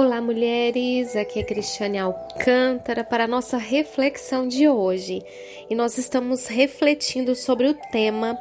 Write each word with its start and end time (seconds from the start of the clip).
Olá, 0.00 0.20
mulheres! 0.20 1.16
Aqui 1.16 1.40
é 1.40 1.42
Cristiane 1.42 1.98
Alcântara 1.98 3.02
para 3.02 3.24
a 3.24 3.26
nossa 3.26 3.56
reflexão 3.56 4.46
de 4.46 4.68
hoje. 4.68 5.24
E 5.68 5.74
nós 5.74 5.98
estamos 5.98 6.46
refletindo 6.46 7.34
sobre 7.34 7.66
o 7.66 7.74
tema 7.90 8.38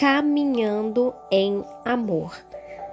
Caminhando 0.00 1.14
em 1.30 1.62
Amor. 1.84 2.42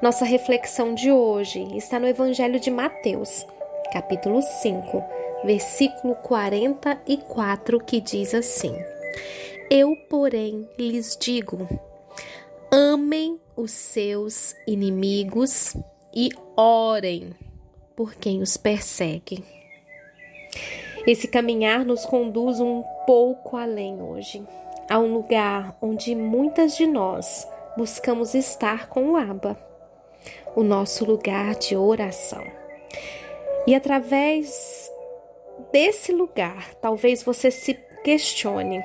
Nossa 0.02 0.26
reflexão 0.26 0.94
de 0.94 1.14
hoje 1.14 1.66
está 1.78 1.98
no 1.98 2.06
Evangelho 2.06 2.60
de 2.60 2.70
Mateus, 2.70 3.48
capítulo 3.94 4.42
5, 4.42 5.02
versículo 5.46 6.16
44, 6.16 7.80
que 7.80 8.02
diz 8.02 8.34
assim: 8.34 8.76
Eu, 9.72 9.96
porém, 10.10 10.68
lhes 10.78 11.16
digo: 11.18 11.70
amem 12.70 13.40
os 13.56 13.72
seus 13.72 14.54
inimigos 14.68 15.74
e 16.14 16.32
orem 16.58 17.34
por 17.96 18.16
quem 18.16 18.42
os 18.42 18.58
persegue. 18.58 19.44
Esse 21.06 21.28
caminhar 21.28 21.84
nos 21.84 22.06
conduz 22.06 22.60
um 22.60 22.84
pouco 23.06 23.58
além 23.58 24.02
hoje, 24.02 24.42
a 24.90 25.00
um 25.00 25.14
lugar 25.14 25.76
onde 25.82 26.16
muitas 26.16 26.78
de 26.78 26.88
nós 26.88 27.48
buscamos 27.76 28.34
estar 28.34 28.88
com 28.88 29.12
o 29.12 29.18
Abba, 29.18 29.58
o 30.56 30.64
nosso 30.64 31.04
lugar 31.04 31.56
de 31.56 31.76
oração. 31.76 32.44
E 33.68 33.76
através 33.76 34.92
desse 35.72 36.12
lugar, 36.12 36.74
talvez 36.76 37.24
você 37.24 37.52
se 37.52 37.74
questione: 38.04 38.82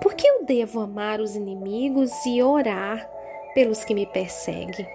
por 0.00 0.14
que 0.14 0.26
eu 0.26 0.44
devo 0.44 0.80
amar 0.80 1.20
os 1.20 1.34
inimigos 1.34 2.12
e 2.26 2.42
orar 2.42 3.08
pelos 3.54 3.84
que 3.84 3.94
me 3.94 4.06
perseguem? 4.06 4.86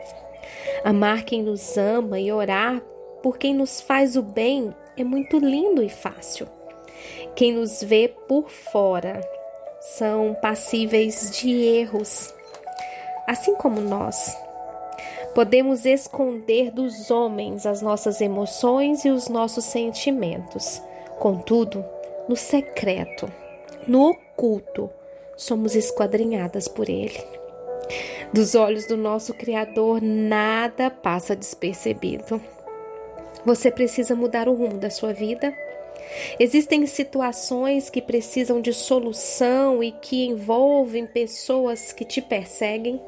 Amar 0.83 1.23
quem 1.23 1.41
nos 1.41 1.77
ama 1.77 2.19
e 2.19 2.31
orar 2.31 2.81
por 3.23 3.37
quem 3.37 3.55
nos 3.55 3.79
faz 3.79 4.17
o 4.17 4.21
bem 4.21 4.75
é 4.97 5.03
muito 5.03 5.39
lindo 5.39 5.81
e 5.81 5.87
fácil. 5.87 6.45
Quem 7.35 7.53
nos 7.53 7.81
vê 7.81 8.13
por 8.27 8.49
fora 8.49 9.21
são 9.79 10.35
passíveis 10.41 11.31
de 11.31 11.49
erros, 11.49 12.33
assim 13.25 13.55
como 13.55 13.79
nós. 13.79 14.37
Podemos 15.33 15.85
esconder 15.85 16.69
dos 16.69 17.09
homens 17.09 17.65
as 17.65 17.81
nossas 17.81 18.21
emoções 18.21 19.03
e 19.03 19.09
os 19.09 19.29
nossos 19.29 19.65
sentimentos. 19.65 20.81
Contudo, 21.17 21.83
no 22.27 22.35
secreto, 22.35 23.31
no 23.87 24.09
oculto, 24.09 24.89
somos 25.35 25.75
esquadrinhadas 25.75 26.67
por 26.67 26.87
Ele. 26.89 27.23
Dos 28.33 28.53
olhos 28.53 28.85
do 28.85 28.97
nosso 28.97 29.33
Criador, 29.33 30.01
nada 30.01 30.91
passa 30.91 31.35
despercebido. 31.35 32.39
Você 33.45 33.69
precisa 33.69 34.15
mudar 34.15 34.47
o 34.47 34.53
rumo 34.53 34.77
da 34.77 34.89
sua 34.89 35.13
vida. 35.13 35.53
Existem 36.39 36.85
situações 36.85 37.89
que 37.89 38.01
precisam 38.01 38.61
de 38.61 38.73
solução 38.73 39.83
e 39.83 39.91
que 39.91 40.25
envolvem 40.25 41.05
pessoas 41.05 41.91
que 41.91 42.05
te 42.05 42.21
perseguem. 42.21 43.01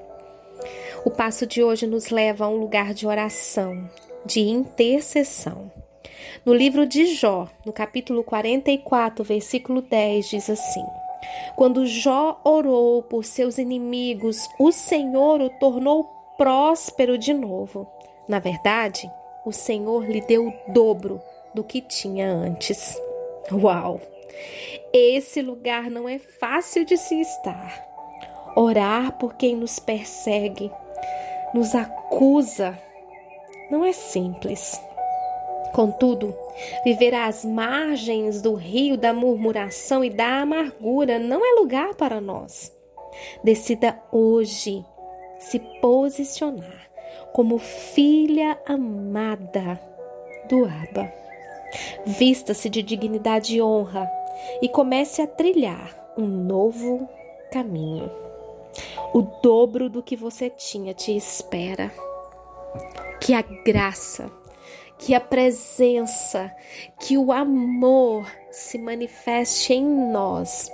O 1.05 1.11
passo 1.11 1.45
de 1.45 1.63
hoje 1.63 1.85
nos 1.85 2.09
leva 2.09 2.45
a 2.45 2.49
um 2.49 2.57
lugar 2.57 2.93
de 2.93 3.05
oração, 3.05 3.89
de 4.25 4.41
intercessão. 4.41 5.71
No 6.45 6.53
livro 6.53 6.85
de 6.85 7.05
Jó, 7.05 7.47
no 7.65 7.71
capítulo 7.71 8.23
44, 8.23 9.23
versículo 9.23 9.81
10, 9.81 10.29
diz 10.29 10.49
assim: 10.49 10.83
Quando 11.55 11.85
Jó 11.85 12.41
orou 12.43 13.03
por 13.03 13.23
seus 13.23 13.57
inimigos, 13.57 14.47
o 14.59 14.71
Senhor 14.71 15.41
o 15.41 15.49
tornou 15.49 16.03
próspero 16.37 17.17
de 17.17 17.33
novo. 17.33 17.87
Na 18.27 18.39
verdade, 18.39 19.09
o 19.45 19.51
Senhor 19.51 20.03
lhe 20.09 20.21
deu 20.21 20.47
o 20.47 20.71
dobro 20.73 21.21
do 21.53 21.63
que 21.63 21.79
tinha 21.79 22.27
antes. 22.27 22.99
Uau! 23.51 24.01
Esse 24.91 25.41
lugar 25.41 25.89
não 25.89 26.09
é 26.09 26.17
fácil 26.17 26.83
de 26.83 26.97
se 26.97 27.21
estar. 27.21 27.85
Orar 28.55 29.17
por 29.17 29.35
quem 29.35 29.55
nos 29.55 29.77
persegue, 29.79 30.71
nos 31.53 31.75
acusa, 31.75 32.77
não 33.69 33.85
é 33.85 33.93
simples. 33.93 34.81
Contudo, 35.73 36.33
viver 36.83 37.13
às 37.13 37.43
margens 37.43 38.41
do 38.41 38.53
rio 38.53 38.97
da 38.97 39.13
murmuração 39.13 40.03
e 40.03 40.09
da 40.09 40.41
amargura 40.41 41.19
não 41.19 41.45
é 41.45 41.59
lugar 41.59 41.93
para 41.95 42.19
nós. 42.19 42.75
Decida 43.43 44.01
hoje 44.11 44.83
se 45.37 45.59
posicionar 45.81 46.84
como 47.33 47.57
filha 47.57 48.57
amada 48.65 49.79
do 50.49 50.65
Abba. 50.65 51.11
Vista-se 52.05 52.69
de 52.69 52.81
dignidade 52.81 53.57
e 53.57 53.61
honra 53.61 54.09
e 54.61 54.69
comece 54.69 55.21
a 55.21 55.27
trilhar 55.27 56.13
um 56.17 56.25
novo 56.25 57.09
caminho. 57.51 58.09
O 59.13 59.21
dobro 59.21 59.89
do 59.89 60.03
que 60.03 60.15
você 60.15 60.49
tinha 60.49 60.93
te 60.93 61.15
espera. 61.15 61.91
Que 63.21 63.33
a 63.33 63.41
graça, 63.41 64.29
que 64.97 65.13
a 65.13 65.19
presença, 65.19 66.53
que 66.99 67.17
o 67.17 67.31
amor 67.31 68.27
se 68.51 68.77
manifeste 68.77 69.73
em 69.73 69.85
nós 69.85 70.71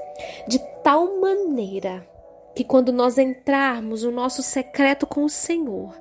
de 0.47 0.59
tal 0.83 1.19
maneira 1.19 2.05
que 2.55 2.63
quando 2.63 2.91
nós 2.91 3.17
entrarmos 3.17 4.03
o 4.03 4.11
nosso 4.11 4.43
secreto 4.43 5.07
com 5.07 5.23
o 5.23 5.29
Senhor, 5.29 5.93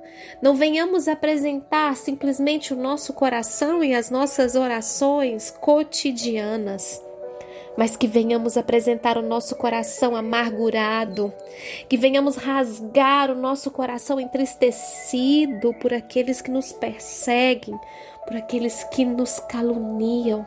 não 0.42 0.54
venhamos 0.54 1.08
apresentar 1.08 1.96
simplesmente 1.96 2.74
o 2.74 2.76
nosso 2.76 3.12
coração 3.12 3.82
e 3.84 3.94
as 3.94 4.10
nossas 4.10 4.54
orações 4.54 5.50
cotidianas, 5.50 7.02
mas 7.76 7.96
que 7.96 8.06
venhamos 8.06 8.56
apresentar 8.56 9.16
o 9.16 9.22
nosso 9.22 9.54
coração 9.54 10.16
amargurado, 10.16 11.32
que 11.88 11.96
venhamos 11.96 12.36
rasgar 12.36 13.30
o 13.30 13.34
nosso 13.34 13.70
coração 13.70 14.18
entristecido 14.18 15.72
por 15.74 15.94
aqueles 15.94 16.40
que 16.40 16.50
nos 16.50 16.72
perseguem, 16.72 17.78
por 18.26 18.36
aqueles 18.36 18.84
que 18.84 19.04
nos 19.04 19.38
caluniam 19.40 20.46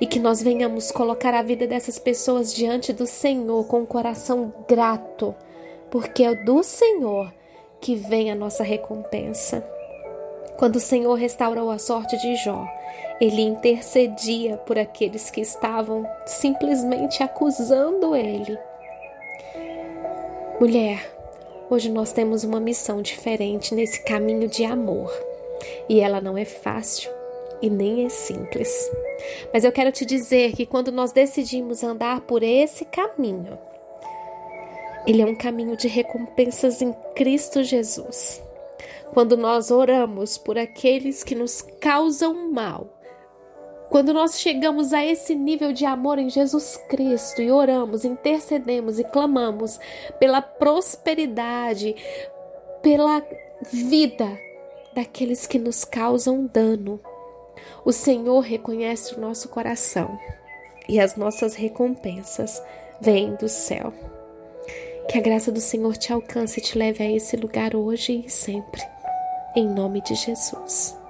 e 0.00 0.06
que 0.06 0.18
nós 0.18 0.42
venhamos 0.42 0.90
colocar 0.90 1.34
a 1.34 1.42
vida 1.42 1.66
dessas 1.66 1.98
pessoas 1.98 2.52
diante 2.54 2.92
do 2.92 3.06
Senhor 3.06 3.66
com 3.66 3.80
um 3.80 3.86
coração 3.86 4.52
grato, 4.68 5.34
porque 5.90 6.24
é 6.24 6.34
do 6.34 6.62
Senhor 6.62 7.32
que 7.80 7.94
vem 7.94 8.30
a 8.30 8.34
nossa 8.34 8.62
recompensa. 8.62 9.64
Quando 10.56 10.76
o 10.76 10.80
Senhor 10.80 11.14
restaurou 11.14 11.70
a 11.70 11.78
sorte 11.78 12.16
de 12.18 12.36
Jó, 12.36 12.66
ele 13.20 13.42
intercedia 13.42 14.56
por 14.58 14.78
aqueles 14.78 15.30
que 15.30 15.40
estavam 15.40 16.04
simplesmente 16.26 17.22
acusando 17.22 18.14
ele. 18.14 18.58
Mulher, 20.60 21.10
hoje 21.70 21.90
nós 21.90 22.12
temos 22.12 22.44
uma 22.44 22.60
missão 22.60 23.02
diferente 23.02 23.74
nesse 23.74 24.02
caminho 24.02 24.48
de 24.48 24.64
amor 24.64 25.12
e 25.88 26.00
ela 26.00 26.20
não 26.20 26.36
é 26.36 26.44
fácil 26.44 27.21
e 27.62 27.70
nem 27.70 28.04
é 28.04 28.08
simples. 28.08 28.90
Mas 29.54 29.64
eu 29.64 29.70
quero 29.72 29.92
te 29.92 30.04
dizer 30.04 30.52
que 30.52 30.66
quando 30.66 30.90
nós 30.90 31.12
decidimos 31.12 31.84
andar 31.84 32.22
por 32.22 32.42
esse 32.42 32.84
caminho, 32.84 33.56
ele 35.06 35.22
é 35.22 35.26
um 35.26 35.34
caminho 35.34 35.76
de 35.76 35.88
recompensas 35.88 36.82
em 36.82 36.92
Cristo 37.14 37.62
Jesus. 37.62 38.42
Quando 39.14 39.36
nós 39.36 39.70
oramos 39.70 40.36
por 40.36 40.58
aqueles 40.58 41.22
que 41.22 41.34
nos 41.34 41.62
causam 41.80 42.50
mal, 42.50 42.88
quando 43.90 44.14
nós 44.14 44.40
chegamos 44.40 44.94
a 44.94 45.04
esse 45.04 45.34
nível 45.34 45.70
de 45.72 45.84
amor 45.84 46.18
em 46.18 46.30
Jesus 46.30 46.78
Cristo 46.88 47.42
e 47.42 47.52
oramos, 47.52 48.06
intercedemos 48.06 48.98
e 48.98 49.04
clamamos 49.04 49.78
pela 50.18 50.40
prosperidade, 50.40 51.94
pela 52.82 53.22
vida 53.70 54.26
daqueles 54.94 55.46
que 55.46 55.58
nos 55.58 55.84
causam 55.84 56.46
dano, 56.46 57.00
o 57.84 57.92
Senhor 57.92 58.40
reconhece 58.40 59.14
o 59.14 59.20
nosso 59.20 59.48
coração 59.48 60.18
e 60.88 61.00
as 61.00 61.16
nossas 61.16 61.54
recompensas 61.54 62.62
vêm 63.00 63.34
do 63.36 63.48
céu. 63.48 63.92
Que 65.08 65.18
a 65.18 65.20
graça 65.20 65.50
do 65.50 65.60
Senhor 65.60 65.96
te 65.96 66.12
alcance 66.12 66.60
e 66.60 66.62
te 66.62 66.78
leve 66.78 67.02
a 67.02 67.10
esse 67.10 67.36
lugar 67.36 67.74
hoje 67.74 68.24
e 68.26 68.30
sempre. 68.30 68.80
Em 69.56 69.68
nome 69.68 70.00
de 70.00 70.14
Jesus. 70.14 71.01